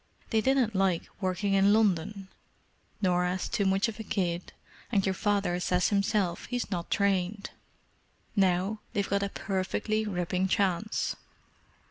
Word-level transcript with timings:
They 0.31 0.41
didn't 0.41 0.73
like 0.73 1.07
working 1.21 1.53
in 1.53 1.73
London—Norah's 1.73 3.47
too 3.47 3.65
much 3.67 3.87
of 3.87 3.99
a 3.99 4.03
kid, 4.03 4.51
and 4.91 5.05
your 5.05 5.13
father 5.13 5.59
says 5.59 5.89
himself 5.89 6.45
he's 6.47 6.71
not 6.71 6.89
trained. 6.89 7.51
Now 8.35 8.79
they've 8.93 9.07
got 9.07 9.21
a 9.21 9.29
perfectly 9.29 10.05
ripping 10.07 10.47
chance!" 10.47 11.15